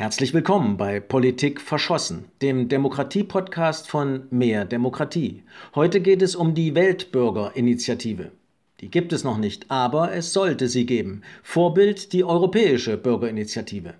Herzlich 0.00 0.32
willkommen 0.32 0.76
bei 0.76 1.00
Politik 1.00 1.60
verschossen, 1.60 2.26
dem 2.40 2.68
Demokratie-Podcast 2.68 3.88
von 3.88 4.28
Mehr 4.30 4.64
Demokratie. 4.64 5.42
Heute 5.74 6.00
geht 6.00 6.22
es 6.22 6.36
um 6.36 6.54
die 6.54 6.76
Weltbürgerinitiative. 6.76 8.30
Die 8.78 8.92
gibt 8.92 9.12
es 9.12 9.24
noch 9.24 9.38
nicht, 9.38 9.72
aber 9.72 10.12
es 10.12 10.32
sollte 10.32 10.68
sie 10.68 10.86
geben. 10.86 11.22
Vorbild 11.42 12.12
die 12.12 12.22
Europäische 12.22 12.96
Bürgerinitiative. 12.96 13.94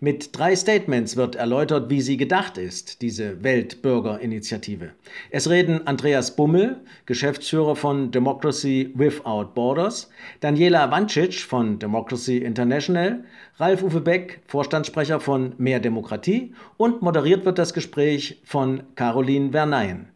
Mit 0.00 0.36
drei 0.36 0.54
Statements 0.56 1.16
wird 1.16 1.36
erläutert, 1.36 1.90
wie 1.90 2.00
sie 2.00 2.16
gedacht 2.16 2.58
ist, 2.58 3.02
diese 3.02 3.42
Weltbürgerinitiative. 3.42 4.90
Es 5.30 5.48
reden 5.48 5.86
Andreas 5.86 6.36
Bummel, 6.36 6.80
Geschäftsführer 7.06 7.76
von 7.76 8.10
Democracy 8.10 8.92
Without 8.94 9.54
Borders, 9.54 10.10
Daniela 10.40 10.90
Wancic 10.90 11.40
von 11.40 11.78
Democracy 11.78 12.38
International, 12.38 13.24
Ralf-Uwe 13.56 14.00
Beck, 14.00 14.40
Vorstandssprecher 14.46 15.20
von 15.20 15.54
Mehr 15.58 15.80
Demokratie 15.80 16.54
und 16.76 17.02
moderiert 17.02 17.44
wird 17.44 17.58
das 17.58 17.74
Gespräch 17.74 18.40
von 18.44 18.82
Caroline 18.94 19.52
Verneyen. 19.52 20.08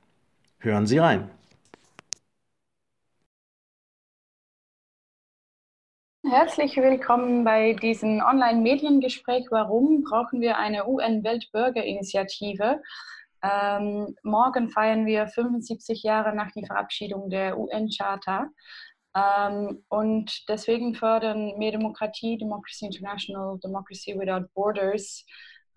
Hören 0.59 0.87
Sie 0.87 0.98
rein. 0.98 1.30
Herzlich 6.30 6.77
willkommen 6.77 7.42
bei 7.42 7.73
diesem 7.73 8.20
Online-Mediengespräch. 8.20 9.46
Warum 9.50 10.02
brauchen 10.02 10.42
wir 10.42 10.59
eine 10.59 10.87
UN-Weltbürgerinitiative? 10.87 12.82
Ähm, 13.42 14.14
morgen 14.23 14.68
feiern 14.68 15.06
wir 15.06 15.27
75 15.28 16.02
Jahre 16.02 16.37
nach 16.37 16.51
der 16.52 16.66
Verabschiedung 16.66 17.30
der 17.30 17.59
UN-Charta. 17.59 18.51
Ähm, 19.16 19.84
und 19.88 20.45
deswegen 20.51 20.95
fördern 20.95 21.56
mehr 21.56 21.73
Demokratie, 21.73 22.37
Democracy 22.37 22.84
International, 22.84 23.59
Democracy 23.65 24.15
Without 24.18 24.48
Borders 24.52 25.24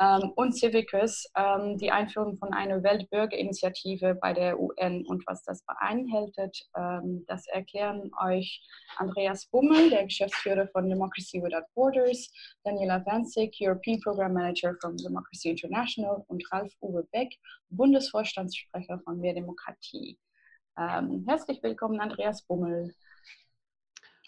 ähm, 0.02 0.32
und 0.36 0.54
Civicus 0.54 1.30
ähm, 1.36 1.78
die 1.78 1.92
Einführung 1.92 2.38
von 2.38 2.54
einer 2.54 2.82
Weltbürgerinitiative 2.82 4.16
bei 4.16 4.34
der 4.34 4.60
UN 4.60 5.06
und 5.06 5.24
was 5.28 5.44
das 5.44 5.64
beinhaltet, 5.64 6.66
ähm, 6.76 7.24
das 7.28 7.48
erklären 7.48 8.12
euch 8.24 8.66
Andreas 8.98 9.46
Bummel, 9.46 9.92
der 9.92 10.06
Geschäftsführer 10.06 10.68
von 10.70 10.90
Democracy 10.90 11.42
Without 11.42 11.68
Borders, 11.76 12.32
Daniela 12.64 13.06
Vanzig, 13.06 13.56
European 13.62 14.00
Program 14.02 14.34
Manager 14.34 14.76
von 14.82 14.98
Democracy 14.98 15.52
International 15.52 16.24
und 16.28 16.44
Ralf 16.52 16.74
Uwe 16.82 17.08
Beck, 17.12 17.36
Bundesvorstandssprecher 17.70 19.00
von 19.04 19.20
Mehr 19.20 19.36
Demokratie. 19.36 20.18
Ähm, 20.80 21.26
herzlich 21.28 21.62
willkommen, 21.62 22.00
Andreas 22.00 22.42
Bummel. 22.42 22.96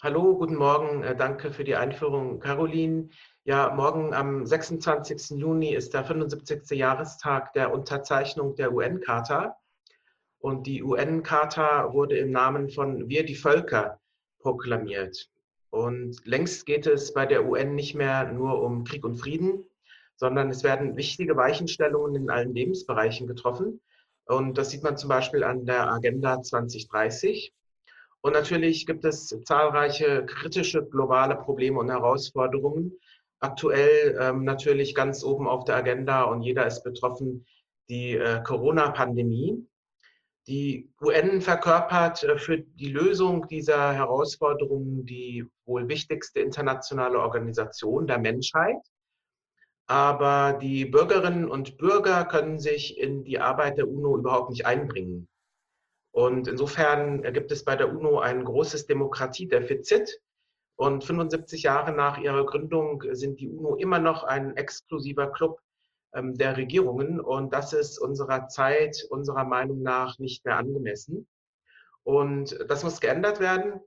Hallo, 0.02 0.36
guten 0.36 0.56
Morgen. 0.56 1.02
Äh, 1.02 1.16
danke 1.16 1.50
für 1.50 1.64
die 1.64 1.76
Einführung, 1.76 2.38
Caroline. 2.38 3.08
Ja, 3.46 3.74
morgen 3.74 4.14
am 4.14 4.46
26. 4.46 5.38
Juni 5.38 5.74
ist 5.74 5.92
der 5.92 6.02
75. 6.02 6.78
Jahrestag 6.78 7.52
der 7.52 7.74
Unterzeichnung 7.74 8.54
der 8.56 8.72
UN-Charta. 8.72 9.54
Und 10.38 10.66
die 10.66 10.82
UN-Charta 10.82 11.92
wurde 11.92 12.16
im 12.16 12.30
Namen 12.30 12.70
von 12.70 13.06
Wir 13.10 13.22
die 13.22 13.34
Völker 13.34 14.00
proklamiert. 14.38 15.28
Und 15.68 16.24
längst 16.24 16.64
geht 16.64 16.86
es 16.86 17.12
bei 17.12 17.26
der 17.26 17.44
UN 17.44 17.74
nicht 17.74 17.94
mehr 17.94 18.32
nur 18.32 18.62
um 18.62 18.84
Krieg 18.84 19.04
und 19.04 19.16
Frieden, 19.16 19.62
sondern 20.16 20.48
es 20.48 20.64
werden 20.64 20.96
wichtige 20.96 21.36
Weichenstellungen 21.36 22.14
in 22.16 22.30
allen 22.30 22.54
Lebensbereichen 22.54 23.26
getroffen. 23.26 23.82
Und 24.24 24.56
das 24.56 24.70
sieht 24.70 24.82
man 24.82 24.96
zum 24.96 25.10
Beispiel 25.10 25.44
an 25.44 25.66
der 25.66 25.92
Agenda 25.92 26.40
2030. 26.40 27.52
Und 28.22 28.32
natürlich 28.32 28.86
gibt 28.86 29.04
es 29.04 29.38
zahlreiche 29.44 30.24
kritische 30.24 30.82
globale 30.82 31.36
Probleme 31.36 31.78
und 31.78 31.90
Herausforderungen, 31.90 32.98
aktuell 33.44 34.16
ähm, 34.20 34.44
natürlich 34.44 34.94
ganz 34.94 35.22
oben 35.22 35.46
auf 35.46 35.64
der 35.64 35.76
Agenda 35.76 36.22
und 36.22 36.42
jeder 36.42 36.66
ist 36.66 36.82
betroffen, 36.82 37.46
die 37.88 38.16
äh, 38.16 38.42
Corona-Pandemie. 38.42 39.66
Die 40.46 40.90
UN 41.00 41.40
verkörpert 41.40 42.22
äh, 42.24 42.38
für 42.38 42.58
die 42.58 42.90
Lösung 42.90 43.46
dieser 43.48 43.92
Herausforderungen 43.92 45.04
die 45.04 45.46
wohl 45.66 45.88
wichtigste 45.88 46.40
internationale 46.40 47.18
Organisation 47.20 48.06
der 48.06 48.18
Menschheit. 48.18 48.78
Aber 49.86 50.54
die 50.54 50.86
Bürgerinnen 50.86 51.48
und 51.50 51.76
Bürger 51.76 52.24
können 52.24 52.58
sich 52.58 52.98
in 52.98 53.24
die 53.24 53.38
Arbeit 53.38 53.76
der 53.76 53.88
UNO 53.88 54.16
überhaupt 54.16 54.50
nicht 54.50 54.64
einbringen. 54.64 55.28
Und 56.12 56.48
insofern 56.48 57.22
gibt 57.34 57.52
es 57.52 57.64
bei 57.64 57.76
der 57.76 57.90
UNO 57.90 58.20
ein 58.20 58.44
großes 58.44 58.86
Demokratiedefizit. 58.86 60.20
Und 60.76 61.04
75 61.04 61.62
Jahre 61.62 61.92
nach 61.92 62.18
ihrer 62.18 62.44
Gründung 62.46 63.02
sind 63.12 63.40
die 63.40 63.48
UNO 63.48 63.76
immer 63.76 63.98
noch 63.98 64.24
ein 64.24 64.56
exklusiver 64.56 65.30
Club 65.30 65.60
ähm, 66.12 66.36
der 66.36 66.56
Regierungen. 66.56 67.20
Und 67.20 67.52
das 67.52 67.72
ist 67.72 67.98
unserer 67.98 68.48
Zeit, 68.48 69.06
unserer 69.10 69.44
Meinung 69.44 69.82
nach 69.82 70.18
nicht 70.18 70.44
mehr 70.44 70.56
angemessen. 70.56 71.28
Und 72.02 72.58
das 72.68 72.82
muss 72.82 73.00
geändert 73.00 73.40
werden. 73.40 73.80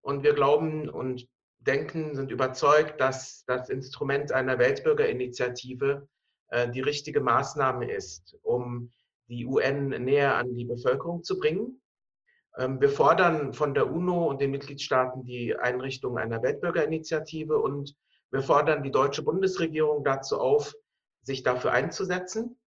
Und 0.00 0.22
wir 0.22 0.32
glauben 0.32 0.88
und 0.88 1.28
denken, 1.58 2.14
sind 2.14 2.30
überzeugt, 2.30 3.00
dass 3.00 3.44
das 3.46 3.68
Instrument 3.68 4.32
einer 4.32 4.58
Weltbürgerinitiative 4.58 6.08
äh, 6.48 6.68
die 6.70 6.80
richtige 6.80 7.20
Maßnahme 7.20 7.92
ist, 7.92 8.36
um 8.42 8.92
die 9.28 9.46
UN 9.46 9.88
näher 9.88 10.34
an 10.36 10.54
die 10.56 10.64
Bevölkerung 10.64 11.22
zu 11.22 11.38
bringen 11.38 11.81
wir 12.56 12.90
fordern 12.90 13.54
von 13.54 13.72
der 13.72 13.90
UNO 13.90 14.28
und 14.28 14.40
den 14.40 14.50
Mitgliedstaaten 14.50 15.24
die 15.24 15.56
Einrichtung 15.56 16.18
einer 16.18 16.42
Weltbürgerinitiative 16.42 17.58
und 17.58 17.96
wir 18.30 18.42
fordern 18.42 18.82
die 18.82 18.90
deutsche 18.90 19.22
Bundesregierung 19.22 20.04
dazu 20.04 20.38
auf, 20.38 20.74
sich 21.22 21.42
dafür 21.42 21.72
einzusetzen. 21.72 22.58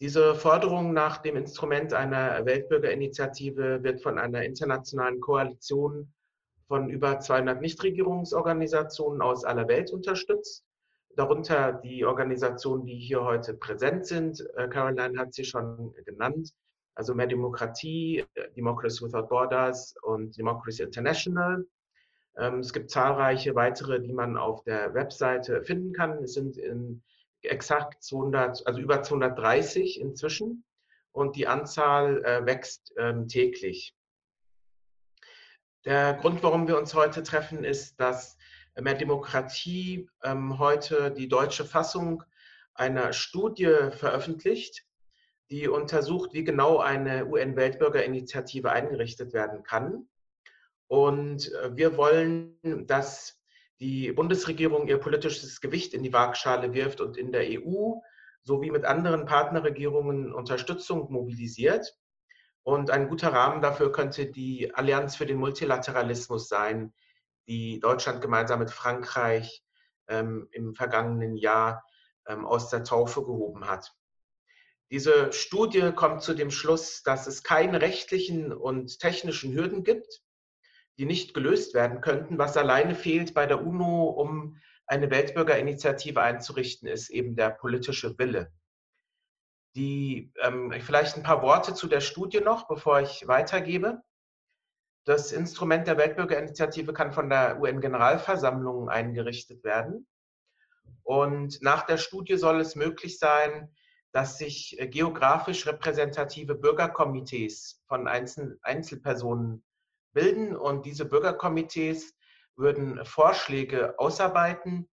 Diese 0.00 0.34
Forderung 0.34 0.92
nach 0.92 1.18
dem 1.18 1.36
Instrument 1.36 1.92
einer 1.92 2.44
Weltbürgerinitiative 2.44 3.82
wird 3.82 4.02
von 4.02 4.18
einer 4.18 4.44
internationalen 4.44 5.20
Koalition 5.20 6.12
von 6.68 6.90
über 6.90 7.18
200 7.18 7.60
Nichtregierungsorganisationen 7.60 9.22
aus 9.22 9.44
aller 9.44 9.68
Welt 9.68 9.90
unterstützt. 9.90 10.64
Darunter 11.16 11.72
die 11.72 12.04
Organisationen, 12.04 12.84
die 12.84 12.98
hier 12.98 13.24
heute 13.24 13.54
präsent 13.54 14.06
sind. 14.06 14.46
Äh, 14.56 14.68
Caroline 14.68 15.18
hat 15.18 15.34
sie 15.34 15.44
schon 15.44 15.94
genannt 16.04 16.52
also 16.98 17.14
mehr 17.14 17.28
Demokratie, 17.28 18.26
äh, 18.34 18.50
Democracy 18.56 19.04
Without 19.04 19.28
Borders 19.28 19.94
und 20.02 20.36
Democracy 20.36 20.82
International. 20.82 21.64
Ähm, 22.36 22.58
es 22.58 22.72
gibt 22.72 22.90
zahlreiche 22.90 23.54
weitere, 23.54 24.00
die 24.00 24.12
man 24.12 24.36
auf 24.36 24.64
der 24.64 24.94
Webseite 24.94 25.62
finden 25.62 25.92
kann. 25.92 26.24
Es 26.24 26.34
sind 26.34 26.58
in 26.58 27.04
exakt 27.42 28.02
200, 28.02 28.66
also 28.66 28.80
über 28.80 29.00
230 29.00 30.00
inzwischen 30.00 30.64
und 31.12 31.36
die 31.36 31.46
Anzahl 31.46 32.24
äh, 32.24 32.44
wächst 32.44 32.92
ähm, 32.96 33.28
täglich. 33.28 33.94
Der 35.84 36.14
Grund, 36.14 36.42
warum 36.42 36.66
wir 36.66 36.78
uns 36.78 36.94
heute 36.94 37.22
treffen, 37.22 37.62
ist, 37.62 38.00
dass 38.00 38.36
mehr 38.74 38.94
Demokratie 38.94 40.10
ähm, 40.24 40.58
heute 40.58 41.12
die 41.12 41.28
deutsche 41.28 41.64
Fassung 41.64 42.24
einer 42.74 43.12
Studie 43.12 43.90
veröffentlicht, 43.92 44.87
die 45.50 45.68
untersucht, 45.68 46.34
wie 46.34 46.44
genau 46.44 46.78
eine 46.78 47.26
UN-Weltbürgerinitiative 47.26 48.70
eingerichtet 48.70 49.32
werden 49.32 49.62
kann. 49.62 50.08
Und 50.88 51.52
äh, 51.52 51.76
wir 51.76 51.96
wollen, 51.96 52.58
dass 52.86 53.40
die 53.80 54.12
Bundesregierung 54.12 54.88
ihr 54.88 54.98
politisches 54.98 55.60
Gewicht 55.60 55.94
in 55.94 56.02
die 56.02 56.12
Waagschale 56.12 56.72
wirft 56.74 57.00
und 57.00 57.16
in 57.16 57.32
der 57.32 57.46
EU 57.48 57.94
sowie 58.42 58.70
mit 58.70 58.84
anderen 58.84 59.24
Partnerregierungen 59.26 60.32
Unterstützung 60.32 61.12
mobilisiert. 61.12 61.96
Und 62.62 62.90
ein 62.90 63.08
guter 63.08 63.32
Rahmen 63.32 63.62
dafür 63.62 63.92
könnte 63.92 64.26
die 64.26 64.74
Allianz 64.74 65.16
für 65.16 65.26
den 65.26 65.38
Multilateralismus 65.38 66.48
sein, 66.48 66.92
die 67.46 67.80
Deutschland 67.80 68.20
gemeinsam 68.20 68.58
mit 68.58 68.70
Frankreich 68.70 69.62
ähm, 70.08 70.48
im 70.50 70.74
vergangenen 70.74 71.36
Jahr 71.36 71.84
ähm, 72.26 72.46
aus 72.46 72.68
der 72.68 72.84
Taufe 72.84 73.22
gehoben 73.22 73.66
hat. 73.66 73.94
Diese 74.90 75.32
Studie 75.32 75.92
kommt 75.94 76.22
zu 76.22 76.34
dem 76.34 76.50
Schluss, 76.50 77.02
dass 77.02 77.26
es 77.26 77.42
keine 77.42 77.82
rechtlichen 77.82 78.52
und 78.52 79.00
technischen 79.00 79.52
Hürden 79.52 79.84
gibt, 79.84 80.22
die 80.98 81.04
nicht 81.04 81.34
gelöst 81.34 81.74
werden 81.74 82.00
könnten. 82.00 82.38
Was 82.38 82.56
alleine 82.56 82.94
fehlt 82.94 83.34
bei 83.34 83.46
der 83.46 83.64
UNO, 83.64 84.08
um 84.08 84.58
eine 84.86 85.10
Weltbürgerinitiative 85.10 86.20
einzurichten, 86.22 86.88
ist 86.88 87.10
eben 87.10 87.36
der 87.36 87.50
politische 87.50 88.18
Wille. 88.18 88.50
Die, 89.76 90.32
ähm, 90.42 90.72
vielleicht 90.80 91.16
ein 91.16 91.22
paar 91.22 91.42
Worte 91.42 91.74
zu 91.74 91.86
der 91.86 92.00
Studie 92.00 92.40
noch, 92.40 92.66
bevor 92.66 93.00
ich 93.00 93.28
weitergebe. 93.28 94.00
Das 95.04 95.32
Instrument 95.32 95.86
der 95.86 95.98
Weltbürgerinitiative 95.98 96.94
kann 96.94 97.12
von 97.12 97.28
der 97.28 97.60
UN-Generalversammlung 97.60 98.88
eingerichtet 98.88 99.62
werden. 99.64 100.06
Und 101.02 101.60
nach 101.62 101.84
der 101.84 101.98
Studie 101.98 102.36
soll 102.36 102.60
es 102.60 102.74
möglich 102.74 103.18
sein, 103.18 103.74
dass 104.12 104.38
sich 104.38 104.78
äh, 104.78 104.88
geografisch 104.88 105.66
repräsentative 105.66 106.54
Bürgerkomitees 106.54 107.82
von 107.86 108.08
Einzel 108.08 108.58
Einzelpersonen 108.62 109.64
bilden 110.12 110.56
und 110.56 110.86
diese 110.86 111.04
Bürgerkomitees 111.04 112.14
würden 112.56 113.04
Vorschläge 113.04 113.98
ausarbeiten 113.98 114.88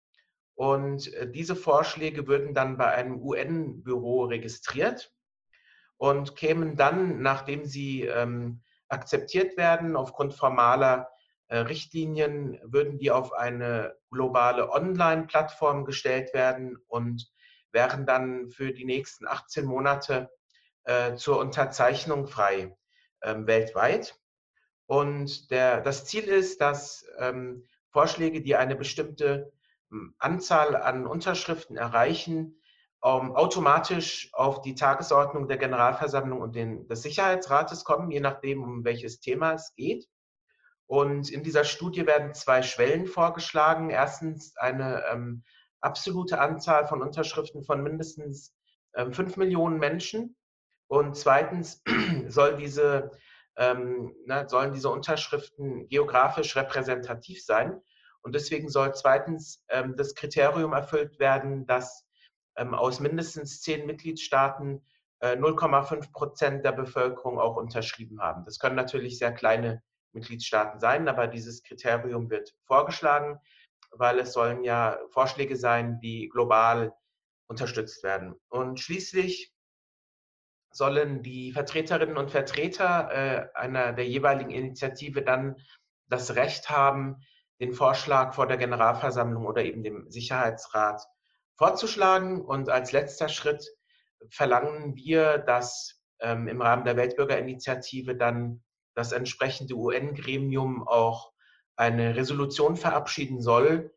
Und 0.55 1.11
äh, 1.13 1.31
diese 1.31 1.55
Vorschläge 1.55 2.27
würden 2.27 2.53
dann 2.53 2.77
bei 2.77 2.87
einem 2.89 3.21
UN-Büro 3.21 4.25
registriert 4.25 5.11
und 5.97 6.35
kämen 6.35 6.75
dann, 6.75 7.21
nachdem 7.21 7.65
sie 7.65 8.03
ähm, 8.03 8.61
akzeptiert 8.87 9.57
werden, 9.57 9.95
aufgrund 9.95 10.33
formaler 10.33 11.09
äh, 11.47 11.57
Richtlinien, 11.57 12.59
würden 12.63 12.97
die 12.97 13.11
auf 13.11 13.33
eine 13.33 13.95
globale 14.11 14.69
Online-Plattform 14.71 15.85
gestellt 15.85 16.33
werden 16.33 16.77
und 16.87 17.31
wären 17.73 18.05
dann 18.05 18.49
für 18.49 18.71
die 18.71 18.85
nächsten 18.85 19.27
18 19.27 19.65
Monate 19.65 20.29
äh, 20.83 21.15
zur 21.15 21.39
Unterzeichnung 21.39 22.27
frei 22.27 22.75
ähm, 23.21 23.47
weltweit. 23.47 24.19
Und 24.85 25.49
der, 25.51 25.81
das 25.81 26.05
Ziel 26.05 26.25
ist, 26.25 26.61
dass 26.61 27.05
ähm, 27.17 27.65
Vorschläge, 27.89 28.41
die 28.41 28.55
eine 28.55 28.75
bestimmte 28.75 29.51
hm, 29.89 30.13
Anzahl 30.17 30.75
an 30.75 31.07
Unterschriften 31.07 31.77
erreichen, 31.77 32.59
ähm, 33.03 33.35
automatisch 33.35 34.29
auf 34.33 34.61
die 34.61 34.75
Tagesordnung 34.75 35.47
der 35.47 35.57
Generalversammlung 35.57 36.41
und 36.41 36.55
den, 36.55 36.87
des 36.87 37.01
Sicherheitsrates 37.01 37.83
kommen, 37.83 38.11
je 38.11 38.19
nachdem, 38.19 38.63
um 38.63 38.83
welches 38.83 39.19
Thema 39.19 39.53
es 39.53 39.73
geht. 39.75 40.07
Und 40.85 41.29
in 41.29 41.43
dieser 41.43 41.63
Studie 41.63 42.05
werden 42.05 42.33
zwei 42.33 42.61
Schwellen 42.61 43.07
vorgeschlagen. 43.07 43.89
Erstens 43.89 44.55
eine 44.57 45.03
ähm, 45.11 45.43
absolute 45.83 46.39
Anzahl 46.39 46.87
von 46.87 47.01
Unterschriften 47.01 47.63
von 47.63 47.83
mindestens 47.83 48.53
ähm, 48.95 49.13
5 49.13 49.37
Millionen 49.37 49.79
Menschen. 49.79 50.35
Und 50.87 51.15
zweitens 51.15 51.81
soll 52.27 52.57
diese 52.57 53.11
ähm, 53.55 54.15
na, 54.25 54.47
sollen 54.47 54.73
diese 54.73 54.89
Unterschriften 54.89 55.87
geografisch 55.87 56.55
repräsentativ 56.55 57.43
sein. 57.43 57.79
Und 58.21 58.35
deswegen 58.35 58.69
soll 58.69 58.93
zweitens 58.95 59.63
ähm, 59.69 59.95
das 59.97 60.15
Kriterium 60.15 60.73
erfüllt 60.73 61.19
werden, 61.19 61.65
dass 61.65 62.05
ähm, 62.55 62.73
aus 62.73 62.99
mindestens 62.99 63.61
zehn 63.61 63.85
Mitgliedstaaten 63.85 64.81
äh, 65.19 65.35
0,5 65.35 66.11
Prozent 66.11 66.65
der 66.65 66.71
Bevölkerung 66.71 67.39
auch 67.39 67.57
unterschrieben 67.57 68.21
haben. 68.21 68.45
Das 68.45 68.59
können 68.59 68.75
natürlich 68.75 69.17
sehr 69.17 69.33
kleine 69.33 69.83
Mitgliedstaaten 70.13 70.79
sein, 70.79 71.07
aber 71.07 71.27
dieses 71.27 71.63
Kriterium 71.63 72.29
wird 72.29 72.55
vorgeschlagen, 72.65 73.39
weil 73.95 74.19
es 74.19 74.33
sollen 74.33 74.63
ja 74.63 74.97
Vorschläge 75.11 75.55
sein, 75.55 75.99
die 75.99 76.29
global 76.29 76.93
unterstützt 77.47 78.03
werden. 78.03 78.35
Und 78.49 78.79
schließlich 78.79 79.53
sollen 80.71 81.21
die 81.21 81.51
Vertreterinnen 81.51 82.17
und 82.17 82.31
Vertreter 82.31 83.11
äh, 83.11 83.47
einer 83.53 83.93
der 83.93 84.07
jeweiligen 84.07 84.49
Initiative 84.49 85.21
dann 85.21 85.57
das 86.07 86.35
Recht 86.35 86.69
haben, 86.69 87.17
den 87.59 87.73
Vorschlag 87.73 88.33
vor 88.33 88.47
der 88.47 88.57
Generalversammlung 88.57 89.45
oder 89.45 89.63
eben 89.63 89.83
dem 89.83 90.09
Sicherheitsrat 90.09 91.01
vorzuschlagen. 91.55 92.41
Und 92.41 92.69
als 92.69 92.91
letzter 92.91 93.29
Schritt 93.29 93.65
verlangen 94.29 94.95
wir, 94.95 95.37
dass 95.37 96.01
ähm, 96.19 96.47
im 96.47 96.61
Rahmen 96.61 96.85
der 96.85 96.97
Weltbürgerinitiative 96.97 98.15
dann 98.15 98.63
das 98.95 99.11
entsprechende 99.11 99.75
UN-Gremium 99.75 100.87
auch 100.87 101.32
eine 101.75 102.15
Resolution 102.15 102.75
verabschieden 102.75 103.41
soll, 103.41 103.93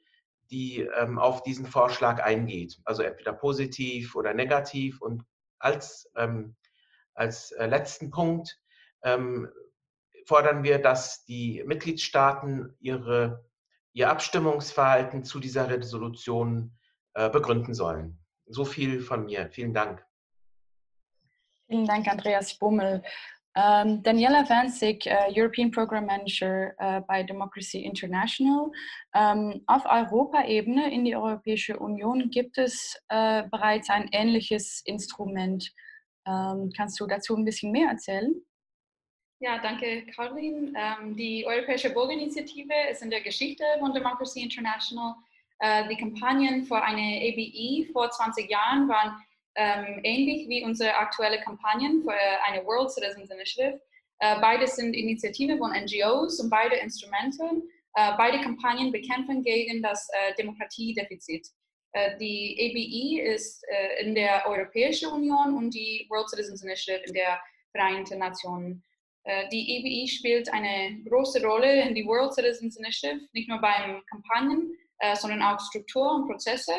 die 0.51 0.81
ähm, 0.81 1.19
auf 1.19 1.43
diesen 1.43 1.67
Vorschlag 1.67 2.23
eingeht. 2.23 2.79
Also 2.85 3.03
entweder 3.03 3.33
positiv 3.33 4.15
oder 4.15 4.33
negativ. 4.35 5.01
Und 5.01 5.25
als 5.59 6.11
ähm, 6.17 6.57
als 7.17 7.51
äh, 7.53 7.67
letzten 7.67 8.11
Punkt 8.11 8.61
ähm, 9.03 9.49
fordern 10.27 10.63
wir, 10.63 10.79
dass 10.79 11.25
die 11.25 11.65
Mitgliedstaaten 11.67 12.75
ihre, 12.79 13.45
ihr 13.93 14.11
Abstimmungsverhalten 14.11 15.25
zu 15.25 15.41
dieser 15.41 15.69
Resolution 15.69 16.77
äh, 17.15 17.31
begründen 17.31 17.75
sollen. 17.75 18.19
So 18.47 18.65
viel 18.65 19.01
von 19.01 19.25
mir. 19.25 19.49
Vielen 19.51 19.73
Dank. 19.73 20.05
Vielen 21.69 21.87
Dank, 21.87 22.07
Andreas 22.07 22.59
Bummel. 22.59 23.03
Ähm, 23.59 24.03
Daniela 24.03 24.47
Wanzig, 24.51 25.07
äh, 25.07 25.33
European 25.35 25.71
Program 25.71 26.05
Manager 26.05 26.75
äh, 26.79 27.01
bei 27.01 27.23
Democracy 27.23 27.79
International. 27.79 28.71
Ähm, 29.15 29.63
auf 29.67 29.87
Europaebene 29.87 30.93
in 30.93 31.07
die 31.07 31.17
Europäische 31.17 31.79
Union 31.79 32.29
gibt 32.31 32.59
es 32.59 33.01
äh, 33.09 33.45
bereits 33.51 33.89
ein 33.89 34.11
ähnliches 34.13 34.83
Instrument 34.85 35.73
ähm, 36.27 36.71
kannst 36.77 37.01
du 37.01 37.07
dazu 37.07 37.35
ein 37.35 37.47
bisschen 37.47 37.73
mehr 37.73 37.89
erzählen? 37.89 38.35
Ja, 39.39 39.59
danke, 39.59 40.05
Caroline. 40.15 40.73
Die 41.15 41.47
Europäische 41.47 41.91
Bürgerinitiative 41.91 42.73
ist 42.91 43.03
in 43.03 43.11
der 43.11 43.21
Geschichte 43.21 43.65
von 43.79 43.93
Democracy 43.93 44.43
International. 44.43 45.15
Die 45.91 45.97
Kampagnen 45.97 46.65
für 46.65 46.83
eine 46.83 47.21
ABE 47.21 47.93
vor 47.93 48.11
20 48.11 48.51
Jahren 48.51 48.89
waren 48.89 49.23
ähm, 49.57 50.01
ähnlich 50.05 50.49
wie 50.49 50.65
unsere 50.65 50.95
aktuelle 50.95 51.41
Kampagnen 51.41 52.03
für 52.03 52.13
eine 52.47 52.65
World 52.65 52.91
Citizens 52.91 53.31
Initiative. 53.31 53.81
Äh, 54.21 54.41
beide 54.41 54.67
sind 54.67 54.95
Initiativen 54.95 55.59
von 55.59 55.73
NGOs 55.73 56.41
und 56.41 56.51
beide 56.51 56.77
Instrumente. 56.77 57.45
Äh, 57.95 58.13
beide 58.17 58.41
Kampagnen 58.41 58.93
bekämpfen 58.93 59.43
gegen 59.43 59.83
das 59.83 60.09
äh, 60.13 60.35
Demokratiedefizit. 60.35 61.47
Äh, 61.97 62.19
die 62.19 62.57
ABE 62.61 63.35
ist 63.35 63.65
äh, 63.69 64.05
in 64.05 64.15
der 64.15 64.47
Europäischen 64.47 65.11
Union 65.11 65.57
und 65.57 65.75
die 65.75 66.07
World 66.11 66.29
Citizens 66.29 66.63
Initiative 66.63 67.07
in 67.07 67.15
der 67.15 67.41
Vereinten 67.73 68.19
Nationen. 68.19 68.85
Äh, 69.25 69.49
die 69.49 69.79
ABE 69.79 70.07
spielt 70.07 70.53
eine 70.53 71.03
große 71.09 71.43
Rolle 71.43 71.89
in 71.89 71.95
die 71.95 72.05
World 72.05 72.35
Citizens 72.35 72.77
Initiative, 72.77 73.27
nicht 73.33 73.49
nur 73.49 73.61
beim 73.61 74.03
Kampagnen, 74.11 74.77
sondern 75.13 75.43
auch 75.43 75.61
Struktur 75.61 76.11
und 76.15 76.27
Prozesse. 76.27 76.73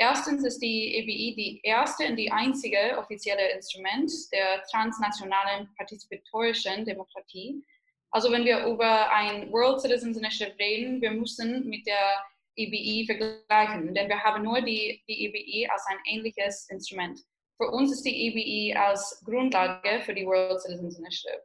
Erstens 0.00 0.42
ist 0.46 0.60
die 0.60 0.98
ABE 0.98 1.36
die 1.36 1.60
erste 1.62 2.06
und 2.06 2.16
die 2.16 2.32
einzige 2.32 2.96
offizielle 2.96 3.50
Instrument 3.52 4.10
der 4.32 4.62
transnationalen 4.70 5.68
partizipatorischen 5.76 6.86
Demokratie. 6.86 7.62
Also 8.10 8.32
wenn 8.32 8.46
wir 8.46 8.64
über 8.64 9.12
ein 9.12 9.52
World 9.52 9.78
Citizens 9.82 10.16
Initiative 10.16 10.58
reden, 10.58 11.02
wir 11.02 11.10
müssen 11.10 11.68
mit 11.68 11.86
der 11.86 12.16
EBE 12.56 13.04
vergleichen, 13.04 13.94
denn 13.94 14.08
wir 14.08 14.22
haben 14.22 14.42
nur 14.42 14.62
die, 14.62 15.02
die 15.06 15.26
EBE 15.26 15.70
als 15.70 15.84
ein 15.88 15.98
ähnliches 16.06 16.66
Instrument. 16.70 17.20
Für 17.58 17.70
uns 17.70 17.92
ist 17.92 18.06
die 18.06 18.26
EBE 18.26 18.80
als 18.80 19.22
Grundlage 19.26 20.00
für 20.00 20.14
die 20.14 20.24
World 20.24 20.62
Citizens 20.62 20.98
Initiative. 20.98 21.42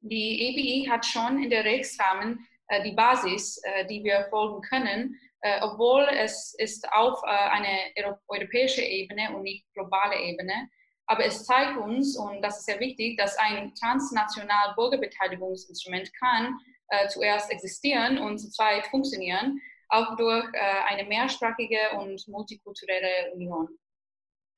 Die 0.00 0.84
EBE 0.84 0.92
hat 0.92 1.04
schon 1.04 1.42
in 1.42 1.50
der 1.50 1.64
Rechtsrahmen 1.64 2.38
äh, 2.68 2.84
die 2.84 2.92
Basis, 2.92 3.60
äh, 3.64 3.84
die 3.88 4.04
wir 4.04 4.28
folgen 4.30 4.62
können, 4.62 5.18
äh, 5.44 5.60
obwohl 5.60 6.08
es 6.10 6.54
ist 6.58 6.90
auf 6.92 7.22
äh, 7.24 7.28
eine 7.28 7.78
europäische 8.28 8.82
Ebene 8.82 9.34
und 9.34 9.42
nicht 9.42 9.64
globale 9.74 10.18
Ebene. 10.18 10.68
Aber 11.06 11.24
es 11.24 11.44
zeigt 11.44 11.76
uns, 11.76 12.16
und 12.16 12.42
das 12.42 12.58
ist 12.58 12.66
sehr 12.66 12.80
wichtig, 12.80 13.18
dass 13.18 13.36
ein 13.38 13.74
transnational 13.74 14.74
Bürgerbeteiligungsinstrument 14.74 16.10
kann 16.18 16.58
äh, 16.88 17.08
zuerst 17.08 17.50
existieren 17.50 18.18
und 18.18 18.38
zu 18.38 18.50
zweit 18.50 18.86
funktionieren 18.86 19.60
auch 19.94 20.16
durch 20.16 20.46
äh, 20.52 20.58
eine 20.88 21.04
mehrsprachige 21.04 21.78
und 21.98 22.26
multikulturelle 22.28 23.32
Union. 23.34 23.68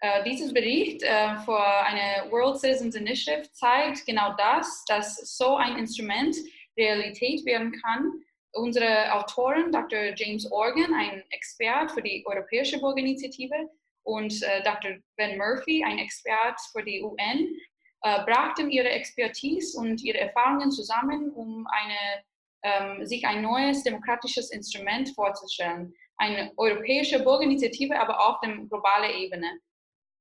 Äh, 0.00 0.24
dieses 0.24 0.52
Bericht 0.52 1.02
äh, 1.02 1.36
für 1.44 1.58
eine 1.58 2.30
World 2.30 2.58
Citizens 2.58 2.94
Initiative 2.94 3.50
zeigt 3.52 4.04
genau 4.06 4.34
das, 4.36 4.84
dass 4.86 5.16
so 5.36 5.56
ein 5.56 5.76
Instrument 5.78 6.36
Realität 6.76 7.44
werden 7.46 7.72
kann. 7.72 8.12
Unsere 8.56 9.12
Autoren, 9.12 9.70
Dr. 9.70 10.14
James 10.16 10.50
Organ, 10.50 10.92
ein 10.94 11.22
Expert 11.30 11.90
für 11.92 12.02
die 12.02 12.24
Europäische 12.26 12.80
Bürgerinitiative, 12.80 13.70
und 14.06 14.40
äh, 14.42 14.62
Dr. 14.62 14.92
Ben 15.16 15.36
Murphy, 15.36 15.82
ein 15.84 15.98
Expert 15.98 16.60
für 16.72 16.82
die 16.82 17.02
UN, 17.02 17.56
äh, 18.02 18.24
brachten 18.24 18.70
ihre 18.70 18.88
Expertise 18.88 19.76
und 19.78 20.00
ihre 20.02 20.18
Erfahrungen 20.18 20.70
zusammen, 20.70 21.32
um 21.32 21.66
eine 21.66 22.22
ähm, 22.62 23.04
sich 23.04 23.26
ein 23.26 23.42
neues 23.42 23.82
demokratisches 23.82 24.50
Instrument 24.50 25.10
vorzustellen. 25.14 25.92
Eine 26.18 26.52
europäische 26.56 27.22
Bürgerinitiative, 27.22 27.98
aber 27.98 28.24
auf 28.26 28.40
der 28.40 28.56
globalen 28.56 29.10
Ebene. 29.18 29.58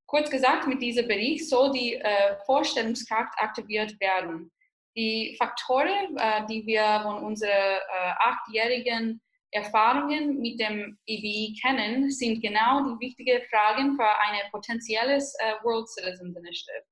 Kurz 0.07 0.29
gesagt, 0.29 0.67
mit 0.67 0.81
diesem 0.81 1.07
Bericht 1.07 1.47
soll 1.47 1.71
die 1.71 1.95
äh, 1.95 2.35
Vorstellungskraft 2.45 3.33
aktiviert 3.37 3.99
werden. 3.99 4.51
Die 4.95 5.35
Faktoren, 5.37 6.17
äh, 6.17 6.45
die 6.47 6.65
wir 6.65 7.01
von 7.03 7.23
unseren 7.23 7.49
äh, 7.49 8.13
achtjährigen 8.19 9.21
Erfahrungen 9.51 10.39
mit 10.39 10.59
dem 10.59 10.97
EBI 11.05 11.57
kennen, 11.61 12.09
sind 12.11 12.41
genau 12.41 12.81
die 12.81 13.05
wichtigen 13.05 13.41
Fragen 13.49 13.95
für 13.95 14.07
ein 14.07 14.51
potenzielles 14.51 15.33
äh, 15.39 15.63
World 15.63 15.87
Citizens 15.89 16.37
Initiative. 16.37 16.83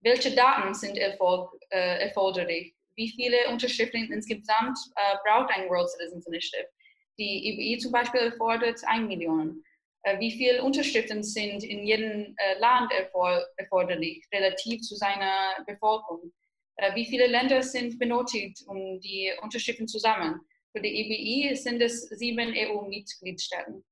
Welche 0.00 0.34
Daten 0.34 0.74
sind 0.74 0.96
erfolg, 0.96 1.50
äh, 1.70 2.06
erforderlich? 2.06 2.74
wie 2.96 3.10
viele 3.10 3.48
Unterschriften 3.48 4.12
insgesamt 4.12 4.76
äh, 4.96 5.16
braucht 5.24 5.54
ein 5.54 5.68
World 5.68 5.88
Citizens 5.88 6.26
Initiative. 6.26 6.68
Die 7.16 7.46
EBI 7.46 7.78
zum 7.78 7.92
Beispiel 7.92 8.32
fordert 8.32 8.80
1 8.84 9.06
Million. 9.06 9.62
Äh, 10.02 10.18
wie 10.18 10.32
viele 10.32 10.64
Unterschriften 10.64 11.22
sind 11.22 11.62
in 11.62 11.86
jedem 11.86 12.34
Land 12.58 12.90
erfor 12.92 13.40
erforderlich, 13.56 14.26
relativ 14.34 14.80
zu 14.80 14.96
seiner 14.96 15.64
Bevölkerung? 15.64 16.32
Äh, 16.78 16.94
wie 16.94 17.06
viele 17.06 17.26
Länder 17.26 17.62
sind 17.62 17.98
benötigt, 17.98 18.62
um 18.66 19.00
die 19.00 19.32
Unterschriften 19.42 19.88
zu 19.88 19.98
sammeln? 19.98 20.40
Für 20.72 20.80
die 20.80 20.94
EBI 21.00 21.56
sind 21.56 21.82
es 21.82 22.02
sieben 22.02 22.54
EU-Mitgliedstaaten. 22.54 23.84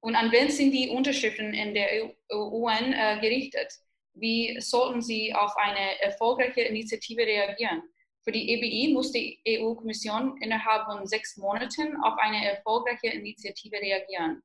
Und 0.00 0.16
an 0.16 0.32
wen 0.32 0.50
sind 0.50 0.72
die 0.72 0.88
Unterschriften 0.88 1.54
in 1.54 1.74
der 1.74 2.10
UN 2.32 2.92
äh, 2.92 3.18
gerichtet? 3.20 3.72
Wie 4.14 4.60
sollten 4.60 5.00
sie 5.00 5.32
auf 5.34 5.56
eine 5.56 6.00
erfolgreiche 6.00 6.62
Initiative 6.62 7.22
reagieren? 7.22 7.82
Für 8.22 8.32
die 8.32 8.50
EBI 8.50 8.92
muss 8.92 9.12
die 9.12 9.40
EU-Kommission 9.46 10.36
innerhalb 10.40 10.86
von 10.86 11.06
sechs 11.06 11.36
Monaten 11.36 11.96
auf 12.02 12.16
eine 12.18 12.44
erfolgreiche 12.46 13.08
Initiative 13.08 13.76
reagieren. 13.76 14.42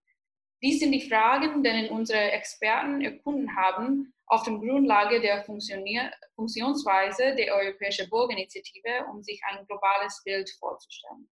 Dies 0.61 0.79
sind 0.79 0.91
die 0.91 1.07
Fragen, 1.09 1.63
denen 1.63 1.89
unsere 1.89 2.31
Experten 2.31 3.01
erkunden 3.01 3.55
haben, 3.55 4.13
auf 4.29 4.43
der 4.43 4.53
Grundlage 4.53 5.19
der 5.19 5.43
Funktionsweise 5.43 7.35
der 7.35 7.55
Europäischen 7.55 8.09
Bürgerinitiative, 8.09 9.05
um 9.11 9.23
sich 9.23 9.41
ein 9.49 9.65
globales 9.65 10.21
Bild 10.23 10.49
vorzustellen. 10.59 11.29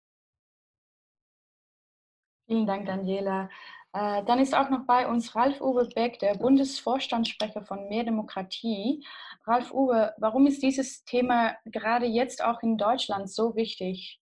Vielen 2.46 2.66
Dank, 2.66 2.86
Daniela. 2.86 3.50
Äh, 3.92 4.24
dann 4.24 4.38
ist 4.38 4.54
auch 4.54 4.70
noch 4.70 4.86
bei 4.86 5.06
uns 5.08 5.34
Ralf 5.34 5.60
Uwe 5.60 5.88
Beck, 5.94 6.18
der 6.18 6.34
Bundesvorstandssprecher 6.34 7.64
von 7.64 7.88
Mehr 7.88 8.04
Demokratie. 8.04 9.04
Ralf 9.44 9.72
Uwe, 9.72 10.14
warum 10.18 10.46
ist 10.46 10.62
dieses 10.62 11.04
Thema 11.04 11.56
gerade 11.64 12.06
jetzt 12.06 12.44
auch 12.44 12.62
in 12.62 12.76
Deutschland 12.76 13.30
so 13.30 13.56
wichtig? 13.56 14.20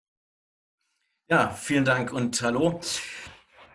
Ja, 1.29 1.51
vielen 1.51 1.85
Dank 1.85 2.13
und 2.13 2.41
hallo. 2.43 2.81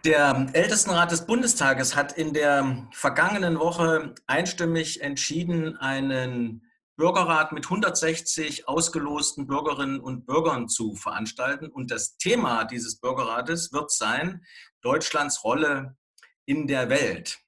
Der 0.05 0.47
Ältestenrat 0.53 1.11
des 1.11 1.25
Bundestages 1.25 1.95
hat 1.95 2.13
in 2.13 2.33
der 2.33 2.87
vergangenen 2.91 3.59
Woche 3.59 4.13
einstimmig 4.27 5.01
entschieden, 5.01 5.75
einen 5.77 6.61
Bürgerrat 6.95 7.51
mit 7.51 7.65
160 7.65 8.67
ausgelosten 8.67 9.47
Bürgerinnen 9.47 9.99
und 9.99 10.25
Bürgern 10.25 10.67
zu 10.67 10.95
veranstalten. 10.95 11.67
Und 11.67 11.91
das 11.91 12.17
Thema 12.17 12.63
dieses 12.65 12.99
Bürgerrates 12.99 13.73
wird 13.73 13.91
sein, 13.91 14.43
Deutschlands 14.81 15.43
Rolle 15.43 15.97
in 16.45 16.67
der 16.67 16.89
Welt. 16.89 17.39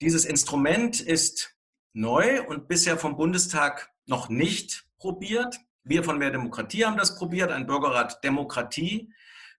Dieses 0.00 0.24
Instrument 0.24 1.00
ist 1.00 1.54
neu 1.92 2.42
und 2.46 2.68
bisher 2.68 2.96
vom 2.96 3.16
Bundestag 3.16 3.92
noch 4.06 4.28
nicht 4.28 4.86
probiert. 4.98 5.58
Wir 5.84 6.02
von 6.02 6.18
Mehr 6.18 6.30
Demokratie 6.30 6.84
haben 6.84 6.96
das 6.96 7.16
probiert, 7.16 7.50
ein 7.50 7.66
Bürgerrat 7.66 8.22
Demokratie 8.24 9.12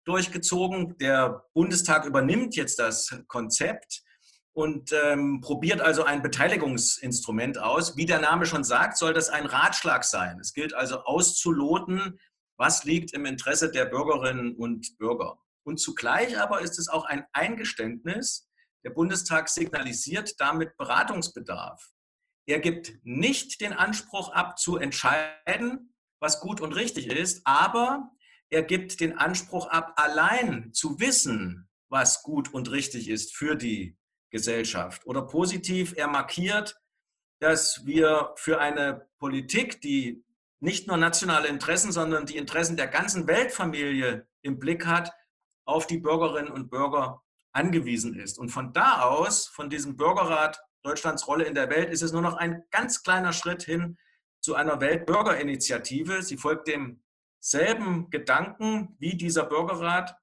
durchgezogen. 0.06 0.98
Der 0.98 1.46
Bundestag 1.54 2.06
übernimmt 2.06 2.56
jetzt 2.56 2.80
das 2.80 3.16
Konzept 3.28 4.04
und 4.54 4.92
ähm, 4.94 5.42
probiert 5.42 5.82
also 5.82 6.04
ein 6.04 6.22
Beteiligungsinstrument 6.22 7.58
aus. 7.58 7.98
Wie 7.98 8.06
der 8.06 8.20
Name 8.20 8.46
schon 8.46 8.64
sagt, 8.64 8.98
soll 8.98 9.14
das 9.14 9.30
ein 9.30 9.46
Ratschlag 9.46 10.04
sein. 10.04 10.40
Es 10.40 10.54
gilt 10.54 10.74
also 10.74 11.04
auszuloten, 11.04 12.20
was 12.58 12.84
liegt 12.84 13.14
im 13.14 13.26
Interesse 13.26 13.72
der 13.72 13.86
Bürgerinnen 13.86 14.56
und 14.56 14.98
Bürger. 14.98 15.38
Und 15.66 15.80
zugleich 15.80 16.40
aber 16.40 16.62
ist 16.62 16.78
es 16.78 16.88
auch 16.88 17.06
ein 17.06 17.26
Eingeständnis, 17.34 18.48
der 18.84 18.92
Bundestag 18.92 19.50
signalisiert 19.50 20.40
damit 20.40 20.76
Beratungsbedarf. 20.78 21.94
Er 22.46 22.60
gibt 22.60 22.94
nicht 23.04 23.62
den 23.62 23.72
Anspruch 23.72 24.30
ab, 24.34 24.60
zu 24.60 24.78
entscheiden, 24.78 25.94
was 26.20 26.42
gut 26.42 26.60
und 26.62 26.74
richtig 26.74 27.08
ist, 27.08 27.42
aber 27.46 28.12
er 28.54 28.62
gibt 28.62 29.00
den 29.00 29.18
Anspruch 29.18 29.68
ab, 29.68 29.94
allein 29.96 30.72
zu 30.74 31.00
wissen, 31.00 31.68
was 31.90 32.22
gut 32.22 32.54
und 32.54 32.70
richtig 32.72 33.10
ist 33.10 33.36
für 33.36 33.56
die 33.56 33.98
Gesellschaft. 34.30 35.06
Oder 35.06 35.24
positiv, 35.24 35.94
er 35.98 36.08
markiert, 36.08 36.80
dass 37.40 37.86
wir 37.86 38.34
für 38.36 38.60
eine 38.60 39.08
Politik, 39.18 39.82
die 39.82 40.24
nicht 40.60 40.88
nur 40.88 40.98
nationale 40.98 41.48
Interessen, 41.48 41.92
sondern 41.92 42.26
die 42.28 42.38
Interessen 42.38 42.78
der 42.78 42.88
ganzen 42.88 43.28
Weltfamilie 43.28 44.28
im 44.44 44.60
Blick 44.60 44.86
hat, 44.86 45.12
auf 45.66 45.88
die 45.88 45.98
Bürgerinnen 45.98 46.52
und 46.52 46.70
Bürger 46.70 47.24
angewiesen 47.54 48.16
ist. 48.16 48.38
Und 48.38 48.50
von 48.50 48.72
da 48.72 49.02
aus, 49.02 49.48
von 49.48 49.70
diesem 49.70 49.98
Bürgerrat 49.98 50.60
Deutschlands 50.84 51.28
Rolle 51.28 51.46
in 51.46 51.56
der 51.56 51.70
Welt, 51.70 51.90
ist 51.90 52.04
es 52.04 52.12
nur 52.12 52.22
noch 52.22 52.36
ein 52.36 52.64
ganz 52.70 53.02
kleiner 53.02 53.34
Schritt 53.34 53.64
hin 53.64 53.98
zu 54.42 54.56
einer 54.56 54.80
Weltbürgerinitiative. 54.80 56.22
Sie 56.22 56.38
folgt 56.38 56.68
demselben 57.44 58.10
Gedanken 58.10 58.96
wie 59.00 59.18
dieser 59.18 59.44
Bürgerrat, 59.44 60.16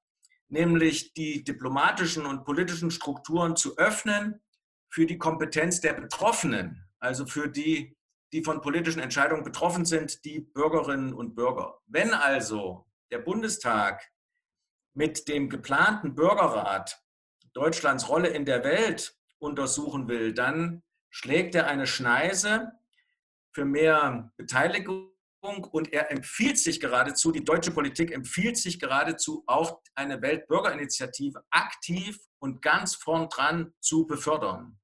nämlich 0.48 1.12
die 1.12 1.44
diplomatischen 1.44 2.24
und 2.24 2.44
politischen 2.44 2.90
Strukturen 2.90 3.56
zu 3.56 3.76
öffnen 3.76 4.40
für 4.88 5.04
die 5.04 5.18
Kompetenz 5.18 5.80
der 5.80 5.92
Betroffenen, 5.92 6.88
also 6.98 7.26
für 7.26 7.48
die, 7.48 7.94
die 8.32 8.42
von 8.42 8.62
politischen 8.62 9.00
Entscheidungen 9.00 9.44
betroffen 9.44 9.84
sind, 9.84 10.24
die 10.24 10.40
Bürgerinnen 10.40 11.12
und 11.12 11.34
Bürger. 11.34 11.78
Wenn 11.86 12.14
also 12.14 12.86
der 13.10 13.18
Bundestag 13.18 14.10
mit 14.94 15.28
dem 15.28 15.50
geplanten 15.50 16.14
Bürgerrat 16.14 17.02
Deutschlands 17.52 18.08
Rolle 18.08 18.28
in 18.28 18.46
der 18.46 18.64
Welt 18.64 19.14
untersuchen 19.38 20.08
will, 20.08 20.32
dann 20.32 20.82
schlägt 21.10 21.54
er 21.54 21.66
eine 21.66 21.86
Schneise 21.86 22.72
für 23.52 23.64
mehr 23.64 24.32
Beteiligung 24.36 25.10
und 25.42 25.92
er 25.92 26.10
empfiehlt 26.10 26.58
sich 26.58 26.80
geradezu, 26.80 27.32
die 27.32 27.44
deutsche 27.44 27.70
Politik 27.70 28.12
empfiehlt 28.12 28.58
sich 28.58 28.78
geradezu, 28.78 29.42
auch 29.46 29.80
eine 29.94 30.20
Weltbürgerinitiative 30.20 31.42
aktiv 31.50 32.18
und 32.38 32.60
ganz 32.62 32.94
vorn 32.94 33.28
dran 33.28 33.72
zu 33.80 34.06
befördern. 34.06 34.78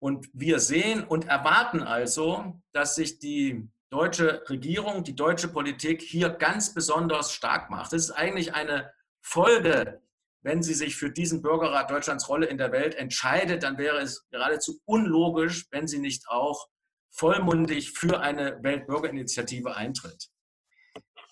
Und 0.00 0.28
wir 0.32 0.58
sehen 0.60 1.04
und 1.04 1.28
erwarten 1.28 1.82
also, 1.82 2.60
dass 2.72 2.94
sich 2.94 3.18
die 3.18 3.68
deutsche 3.90 4.42
Regierung, 4.48 5.04
die 5.04 5.14
deutsche 5.14 5.48
Politik 5.48 6.00
hier 6.00 6.30
ganz 6.30 6.74
besonders 6.74 7.32
stark 7.32 7.70
macht. 7.70 7.92
Das 7.92 8.04
ist 8.04 8.10
eigentlich 8.12 8.54
eine 8.54 8.92
Folge, 9.20 10.00
wenn 10.42 10.62
sie 10.62 10.74
sich 10.74 10.96
für 10.96 11.10
diesen 11.10 11.42
Bürgerrat 11.42 11.90
Deutschlands 11.90 12.28
Rolle 12.28 12.46
in 12.46 12.56
der 12.56 12.72
Welt 12.72 12.94
entscheidet, 12.94 13.62
dann 13.62 13.76
wäre 13.76 13.98
es 13.98 14.26
geradezu 14.30 14.80
unlogisch, 14.86 15.66
wenn 15.70 15.86
sie 15.86 15.98
nicht 15.98 16.28
auch 16.28 16.68
vollmundig 17.10 17.92
für 17.92 18.20
eine 18.20 18.62
Weltbürgerinitiative 18.62 19.76
eintritt. 19.76 20.30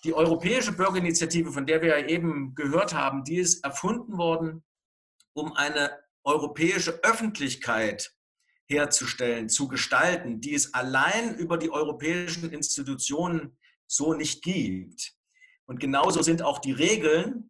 Die 0.03 0.13
Europäische 0.13 0.71
Bürgerinitiative, 0.71 1.51
von 1.51 1.65
der 1.65 1.81
wir 1.81 1.99
ja 1.99 2.07
eben 2.07 2.55
gehört 2.55 2.93
haben, 2.93 3.23
die 3.23 3.37
ist 3.37 3.63
erfunden 3.63 4.17
worden, 4.17 4.63
um 5.33 5.53
eine 5.53 5.91
europäische 6.23 7.03
Öffentlichkeit 7.03 8.13
herzustellen, 8.69 9.49
zu 9.49 9.67
gestalten, 9.67 10.41
die 10.41 10.53
es 10.53 10.73
allein 10.73 11.35
über 11.35 11.57
die 11.57 11.71
europäischen 11.71 12.51
Institutionen 12.51 13.57
so 13.87 14.13
nicht 14.13 14.43
gibt. 14.43 15.13
Und 15.65 15.79
genauso 15.79 16.21
sind 16.21 16.43
auch 16.43 16.59
die 16.59 16.71
Regeln, 16.71 17.49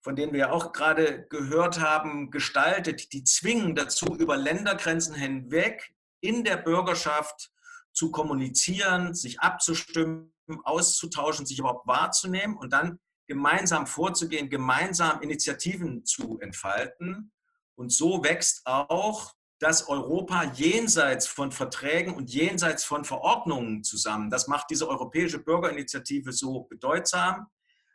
von 0.00 0.16
denen 0.16 0.32
wir 0.32 0.52
auch 0.52 0.72
gerade 0.72 1.26
gehört 1.28 1.80
haben, 1.80 2.30
gestaltet, 2.30 3.12
die 3.12 3.24
zwingen 3.24 3.74
dazu, 3.74 4.16
über 4.16 4.36
Ländergrenzen 4.36 5.14
hinweg 5.14 5.94
in 6.20 6.44
der 6.44 6.56
Bürgerschaft 6.56 7.50
zu 7.98 8.12
kommunizieren, 8.12 9.12
sich 9.12 9.40
abzustimmen, 9.40 10.32
auszutauschen, 10.62 11.46
sich 11.46 11.58
überhaupt 11.58 11.88
wahrzunehmen 11.88 12.56
und 12.56 12.72
dann 12.72 13.00
gemeinsam 13.26 13.88
vorzugehen, 13.88 14.48
gemeinsam 14.48 15.20
Initiativen 15.20 16.04
zu 16.04 16.38
entfalten. 16.38 17.32
Und 17.74 17.92
so 17.92 18.22
wächst 18.22 18.62
auch 18.64 19.34
das 19.58 19.88
Europa 19.88 20.44
jenseits 20.54 21.26
von 21.26 21.50
Verträgen 21.50 22.14
und 22.14 22.32
jenseits 22.32 22.84
von 22.84 23.04
Verordnungen 23.04 23.82
zusammen. 23.82 24.30
Das 24.30 24.46
macht 24.46 24.70
diese 24.70 24.88
Europäische 24.88 25.40
Bürgerinitiative 25.40 26.32
so 26.32 26.62
bedeutsam. 26.70 27.48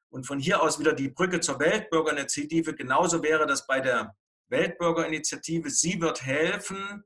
Und 0.10 0.28
von 0.28 0.38
hier 0.38 0.62
aus 0.62 0.80
wieder 0.80 0.94
die 0.94 1.10
Brücke 1.10 1.40
zur 1.40 1.60
Weltbürgerinitiative. 1.60 2.76
Genauso 2.76 3.24
wäre 3.24 3.48
das 3.48 3.66
bei 3.66 3.80
der 3.80 4.16
Weltbürgerinitiative. 4.50 5.70
Sie 5.70 6.02
wird 6.02 6.24
helfen, 6.24 7.06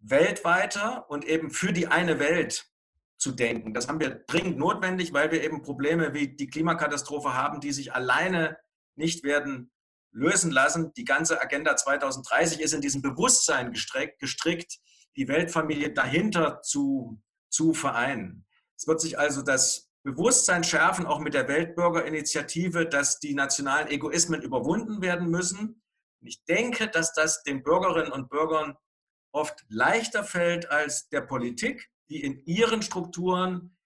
weltweiter 0.00 1.08
und 1.10 1.24
eben 1.24 1.50
für 1.50 1.72
die 1.72 1.88
eine 1.88 2.18
Welt 2.18 2.70
zu 3.16 3.32
denken. 3.32 3.74
Das 3.74 3.88
haben 3.88 4.00
wir 4.00 4.24
dringend 4.26 4.58
notwendig, 4.58 5.12
weil 5.12 5.30
wir 5.32 5.42
eben 5.42 5.62
Probleme 5.62 6.14
wie 6.14 6.28
die 6.36 6.48
Klimakatastrophe 6.48 7.34
haben, 7.34 7.60
die 7.60 7.72
sich 7.72 7.92
alleine 7.92 8.56
nicht 8.94 9.24
werden 9.24 9.72
lösen 10.12 10.50
lassen. 10.50 10.92
Die 10.94 11.04
ganze 11.04 11.40
Agenda 11.40 11.76
2030 11.76 12.60
ist 12.60 12.74
in 12.74 12.80
diesem 12.80 13.02
Bewusstsein 13.02 13.72
gestrickt, 13.72 14.20
gestrickt 14.20 14.78
die 15.16 15.28
Weltfamilie 15.28 15.92
dahinter 15.92 16.62
zu, 16.62 17.20
zu 17.50 17.74
vereinen. 17.74 18.46
Es 18.76 18.86
wird 18.86 19.00
sich 19.00 19.18
also 19.18 19.42
das 19.42 19.90
Bewusstsein 20.04 20.62
schärfen, 20.62 21.06
auch 21.06 21.18
mit 21.18 21.34
der 21.34 21.48
Weltbürgerinitiative, 21.48 22.86
dass 22.86 23.18
die 23.18 23.34
nationalen 23.34 23.88
Egoismen 23.88 24.42
überwunden 24.42 25.02
werden 25.02 25.28
müssen. 25.28 25.82
Und 26.20 26.26
ich 26.26 26.44
denke, 26.44 26.88
dass 26.88 27.12
das 27.12 27.42
den 27.42 27.62
Bürgerinnen 27.64 28.12
und 28.12 28.30
Bürgern 28.30 28.76
oft 29.32 29.64
leichter 29.68 30.24
fällt 30.24 30.70
als 30.70 31.08
der 31.08 31.20
Politik, 31.22 31.90
die 32.08 32.22
in 32.22 32.44
ihren 32.46 32.82
Strukturen, 32.82 33.76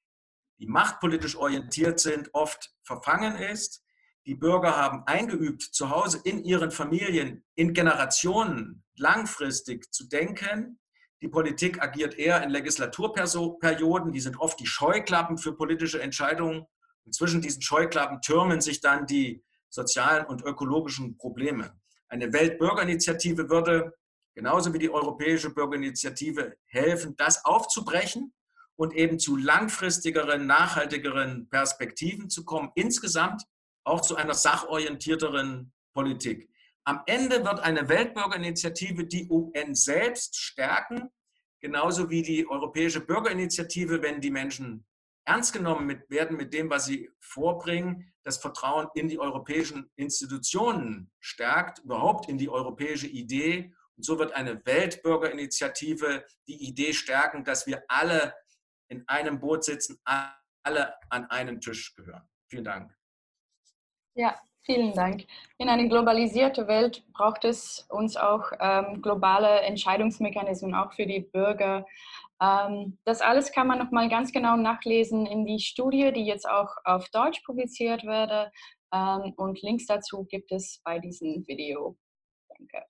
die 0.59 0.67
machtpolitisch 0.67 1.37
orientiert 1.37 2.01
sind, 2.01 2.31
oft 2.33 2.73
verfangen 2.83 3.37
ist. 3.37 3.85
Die 4.27 4.35
Bürger 4.35 4.77
haben 4.77 5.03
eingeübt, 5.07 5.63
zu 5.63 5.91
Hause 5.91 6.21
in 6.25 6.45
ihren 6.45 6.71
Familien, 6.71 7.45
in 7.57 7.75
Generationen 7.75 8.85
langfristig 8.97 9.93
zu 9.93 10.09
denken 10.09 10.79
die 11.23 11.29
Politik 11.29 11.81
agiert 11.81 12.19
eher 12.19 12.43
in 12.43 12.51
Legislaturperioden, 12.51 14.11
die 14.11 14.21
sind 14.21 14.41
oft 14.41 14.59
die 14.59 14.67
Scheuklappen 14.67 15.39
für 15.39 15.53
politische 15.53 16.03
Entscheidungen. 16.03 16.67
Und 17.05 17.15
zwischen 17.15 17.41
diesen 17.41 17.63
Scheuklappen 17.63 18.21
türmen 18.21 18.61
sich 18.61 18.81
dann 18.81 19.07
die 19.07 19.45
sozialen 19.69 20.27
und 20.27 20.43
ökologischen 20.43 21.17
Probleme. 21.17 21.81
Eine 22.09 22.33
Weltbürgerinitiative 22.33 23.49
würde 23.49 23.95
genauso 24.35 24.73
wie 24.73 24.79
die 24.79 24.91
Europäische 24.91 25.51
Bürgerinitiative 25.51 26.57
helfen, 26.67 27.15
das 27.17 27.45
aufzubrechen 27.45 28.33
und 28.77 28.95
eben 28.95 29.19
zu 29.19 29.37
langfristigeren, 29.37 30.47
nachhaltigeren 30.47 31.49
Perspektiven 31.49 32.31
zu 32.31 32.45
kommen, 32.45 32.71
insgesamt 32.75 33.43
auch 33.85 34.01
zu 34.01 34.17
einer 34.17 34.35
sachorientierteren 34.35 35.73
Politik. 35.93 36.49
Am 36.85 37.03
Ende 37.07 37.45
wird 37.45 37.61
eine 37.61 37.89
Weltbürgerinitiative 37.89 39.05
die 39.05 39.29
UN 39.29 39.75
selbst 39.75 40.37
stärken, 40.37 41.11
genauso 41.61 42.11
wie 42.11 42.23
die 42.23 42.49
Europäische 42.49 43.01
Bürgerinitiative, 43.01 44.03
wenn 44.03 44.21
die 44.21 44.31
Menschen 44.31 44.85
ernst 45.25 45.53
genommen 45.53 46.03
werden 46.09 46.37
mit 46.37 46.53
dem, 46.53 46.71
was 46.71 46.87
sie 46.87 47.09
vorbringen, 47.21 48.12
das 48.25 48.39
Vertrauen 48.39 48.89
in 48.95 49.09
die 49.09 49.19
europäischen 49.19 49.91
Institutionen 49.97 51.11
stärkt, 51.21 51.81
überhaupt 51.81 52.29
in 52.29 52.39
die 52.39 52.49
europäische 52.49 53.07
Idee. 53.07 53.73
Und 53.97 54.05
so 54.05 54.19
wird 54.19 54.33
eine 54.33 54.65
Weltbürgerinitiative 54.65 56.25
die 56.47 56.69
Idee 56.69 56.93
stärken, 56.93 57.45
dass 57.45 57.67
wir 57.67 57.83
alle 57.89 58.35
in 58.89 59.05
einem 59.09 59.41
Boot 59.41 59.65
sitzen, 59.65 59.99
alle 60.05 60.95
an 61.11 61.27
einen 61.31 61.61
Tisch 61.61 61.95
gehören. 61.95 62.29
Vielen 62.49 62.65
Dank. 62.65 62.95
Ja, 64.15 64.39
vielen 64.65 64.93
Dank. 64.93 65.25
In 65.59 65.69
einer 65.69 65.89
globalisierten 65.89 66.69
Welt 66.69 67.05
braucht 67.13 67.45
es 67.45 67.87
uns 67.89 68.17
auch 68.17 68.53
ähm, 68.61 69.01
globale 69.01 69.61
Entscheidungsmechanismen, 69.63 70.75
auch 70.75 70.93
für 70.93 71.07
die 71.07 71.21
Bürger. 71.21 71.87
Ähm, 72.43 72.99
das 73.05 73.21
alles 73.21 73.53
kann 73.53 73.67
man 73.67 73.79
nochmal 73.79 74.09
ganz 74.09 74.33
genau 74.33 74.57
nachlesen 74.57 75.27
in 75.27 75.47
die 75.47 75.61
Studie, 75.61 76.13
die 76.13 76.27
jetzt 76.27 76.49
auch 76.49 76.77
auf 76.85 77.09
Deutsch 77.11 77.41
publiziert 77.45 78.05
werde. 78.05 78.53
Ähm, 78.93 79.33
und 79.37 79.63
Links 79.63 79.87
dazu 79.87 80.25
gibt 80.25 80.53
es 80.53 80.81
bei 80.85 80.99
diesem 80.99 81.47
Video. 81.47 81.97
Danke. 82.49 82.85